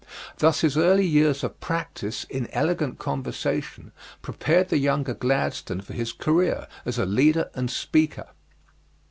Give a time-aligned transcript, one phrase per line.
[0.39, 3.91] Thus his early years of practise in elegant conversation
[4.23, 8.29] prepared the younger Gladstone for his career as a leader and speaker.